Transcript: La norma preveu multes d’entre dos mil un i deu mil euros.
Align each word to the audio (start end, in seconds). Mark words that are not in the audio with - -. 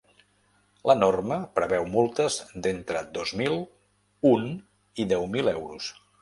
La 0.91 0.93
norma 1.01 1.35
preveu 1.59 1.85
multes 1.95 2.37
d’entre 2.67 3.03
dos 3.19 3.35
mil 3.43 3.59
un 4.31 4.49
i 5.05 5.07
deu 5.13 5.29
mil 5.37 5.53
euros. 5.55 5.93